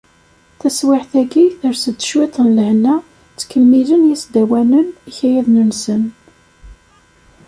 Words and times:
Taswiɛt-agi, 0.59 1.45
ters-d 1.59 1.99
cwiṭ 2.07 2.35
n 2.45 2.47
lehna, 2.57 2.95
ttkemmilen 3.33 4.07
yisdawanen 4.09 4.87
ikayaden-nsen. 5.09 6.03